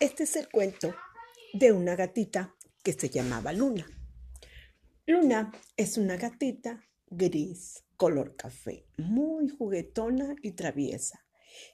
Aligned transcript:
Este 0.00 0.22
es 0.22 0.36
el 0.36 0.48
cuento 0.48 0.94
de 1.54 1.72
una 1.72 1.96
gatita 1.96 2.54
que 2.84 2.92
se 2.92 3.10
llamaba 3.10 3.52
Luna. 3.52 3.84
Luna 5.06 5.50
es 5.76 5.98
una 5.98 6.16
gatita 6.16 6.84
gris, 7.10 7.82
color 7.96 8.36
café, 8.36 8.86
muy 8.96 9.48
juguetona 9.48 10.36
y 10.40 10.52
traviesa. 10.52 11.26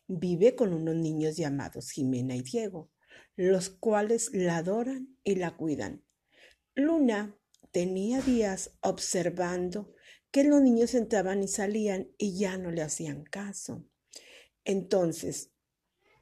Vive 0.07 0.57
con 0.57 0.73
unos 0.73 0.95
niños 0.97 1.37
llamados 1.37 1.91
Jimena 1.91 2.35
y 2.35 2.41
Diego, 2.41 2.91
los 3.37 3.69
cuales 3.69 4.31
la 4.33 4.57
adoran 4.57 5.19
y 5.23 5.35
la 5.35 5.55
cuidan. 5.55 6.03
Luna 6.75 7.37
tenía 7.73 8.23
días 8.23 8.71
observando 8.81 9.93
que 10.31 10.45
los 10.45 10.63
niños 10.63 10.95
entraban 10.95 11.43
y 11.43 11.49
salían 11.49 12.09
y 12.17 12.39
ya 12.39 12.57
no 12.57 12.71
le 12.71 12.81
hacían 12.81 13.23
caso. 13.25 13.85
Entonces 14.65 15.54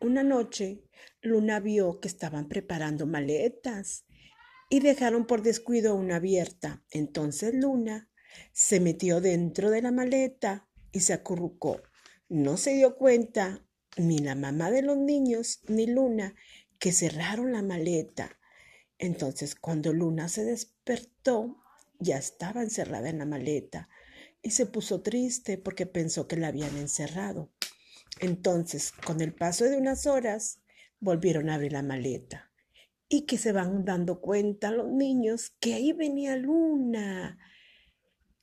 una 0.02 0.22
noche, 0.22 0.82
Luna 1.20 1.60
vio 1.60 2.00
que 2.00 2.08
estaban 2.08 2.48
preparando 2.48 3.06
maletas 3.06 4.04
y 4.68 4.80
dejaron 4.80 5.26
por 5.26 5.42
descuido 5.42 5.94
una 5.94 6.16
abierta. 6.16 6.82
Entonces 6.90 7.54
Luna 7.54 8.10
se 8.52 8.80
metió 8.80 9.20
dentro 9.20 9.70
de 9.70 9.82
la 9.82 9.92
maleta 9.92 10.68
y 10.90 11.00
se 11.00 11.12
acurrucó. 11.12 11.82
No 12.28 12.56
se 12.56 12.74
dio 12.74 12.96
cuenta 12.96 13.64
ni 13.96 14.18
la 14.18 14.34
mamá 14.34 14.70
de 14.70 14.82
los 14.82 14.96
niños 14.96 15.60
ni 15.68 15.86
Luna 15.86 16.34
que 16.78 16.92
cerraron 16.92 17.52
la 17.52 17.62
maleta. 17.62 18.38
Entonces 18.98 19.54
cuando 19.54 19.92
Luna 19.92 20.28
se 20.28 20.44
despertó, 20.44 21.62
ya 21.98 22.18
estaba 22.18 22.62
encerrada 22.62 23.08
en 23.08 23.18
la 23.18 23.26
maleta 23.26 23.88
y 24.42 24.50
se 24.50 24.66
puso 24.66 25.02
triste 25.02 25.58
porque 25.58 25.86
pensó 25.86 26.26
que 26.26 26.36
la 26.36 26.48
habían 26.48 26.76
encerrado. 26.76 27.52
Entonces, 28.20 28.92
con 28.92 29.20
el 29.20 29.34
paso 29.34 29.64
de 29.64 29.76
unas 29.76 30.06
horas, 30.06 30.60
volvieron 31.00 31.50
a 31.50 31.54
abrir 31.54 31.72
la 31.72 31.82
maleta 31.82 32.52
y 33.08 33.26
que 33.26 33.36
se 33.36 33.52
van 33.52 33.84
dando 33.84 34.20
cuenta 34.20 34.70
los 34.70 34.88
niños 34.88 35.50
que 35.60 35.74
ahí 35.74 35.92
venía 35.92 36.36
Luna. 36.36 37.38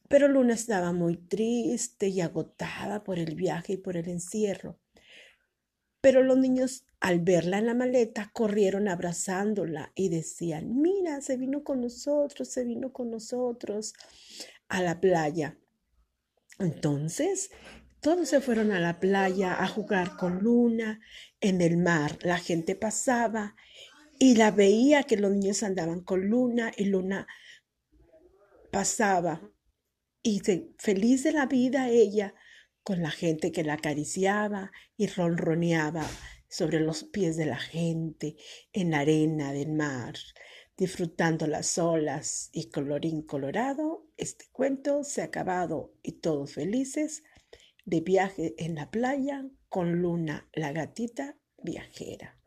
Pero 0.08 0.28
Luna 0.28 0.54
estaba 0.54 0.92
muy 0.92 1.18
triste 1.18 2.10
y 2.10 2.22
agotada 2.22 3.04
por 3.04 3.18
el 3.18 3.36
viaje 3.36 3.74
y 3.74 3.78
por 3.78 3.98
el 3.98 4.10
encierro. 4.10 4.80
Pero 6.02 6.24
los 6.24 6.38
niños, 6.38 6.86
al 7.00 7.20
verla 7.20 7.58
en 7.58 7.66
la 7.66 7.74
maleta, 7.74 8.30
corrieron 8.34 8.88
abrazándola 8.88 9.92
y 9.96 10.10
decían, 10.10 10.82
mira, 10.82 11.22
se 11.22 11.36
vino 11.36 11.64
con 11.64 11.82
nosotros, 11.82 12.48
se 12.48 12.64
vino 12.64 12.94
con 12.94 13.10
nosotros 13.10 13.94
a 14.68 14.82
la 14.82 15.02
playa. 15.02 15.58
Entonces 16.60 17.50
todos 18.02 18.30
se 18.30 18.42
fueron 18.42 18.72
a 18.72 18.80
la 18.80 19.00
playa 19.00 19.62
a 19.62 19.68
jugar 19.68 20.16
con 20.16 20.40
Luna 20.40 21.02
en 21.42 21.62
el 21.62 21.78
mar. 21.78 22.18
La 22.22 22.38
gente 22.38 22.76
pasaba 22.76 23.56
y 24.18 24.36
la 24.36 24.52
veía 24.52 25.04
que 25.04 25.18
los 25.18 25.32
niños 25.32 25.64
andaban 25.64 26.02
con 26.02 26.28
Luna 26.28 26.72
y 26.78 26.86
Luna 26.86 27.28
pasaba 28.72 29.42
y 30.24 30.42
feliz 30.78 31.24
de 31.24 31.32
la 31.32 31.46
vida 31.46 31.90
ella 31.90 32.36
con 32.84 33.02
la 33.02 33.12
gente 33.12 33.52
que 33.52 33.64
la 33.64 33.74
acariciaba 33.74 34.72
y 34.98 35.08
ronroneaba 35.08 36.06
sobre 36.48 36.80
los 36.80 37.04
pies 37.04 37.38
de 37.38 37.46
la 37.46 37.60
gente 37.60 38.36
en 38.74 38.92
la 38.92 39.00
arena 39.00 39.54
del 39.54 39.72
mar, 39.72 40.16
disfrutando 40.76 41.48
las 41.48 41.78
olas 41.78 42.50
y 42.52 42.70
colorín 42.70 43.22
colorado, 43.22 44.08
este 44.18 44.46
cuento 44.52 45.04
se 45.04 45.22
ha 45.22 45.26
acabado 45.26 45.94
y 46.02 46.14
todos 46.14 46.54
felices 46.54 47.24
de 47.90 48.02
viaje 48.02 48.54
en 48.58 48.76
la 48.76 48.92
playa 48.92 49.46
con 49.68 50.02
Luna, 50.02 50.48
la 50.54 50.72
gatita 50.72 51.38
viajera. 51.64 52.39